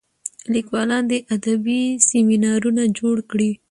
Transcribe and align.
لیکوالان 0.53 1.03
دي 1.11 1.17
ادبي 1.35 1.81
سیمینارونه 2.09 2.83
جوړ 2.97 3.15
کړي. 3.31 3.51